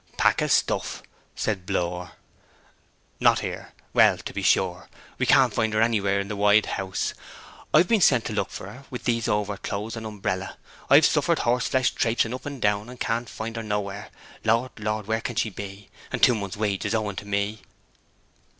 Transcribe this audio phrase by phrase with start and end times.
[0.17, 1.03] 'Pack o' stuff!'
[1.35, 2.13] said Blore.
[3.19, 3.71] 'Not here?
[3.93, 4.89] Well, to be sure!
[5.19, 7.13] We can't find her anywhere in the wide house!
[7.71, 10.57] I've been sent to look for her with these overclothes and umbrella.
[10.89, 14.09] I've suffered horse flesh traipsing up and down, and can't find her nowhere.
[14.43, 17.61] Lord, Lord, where can she be, and two months' wages owing to me!'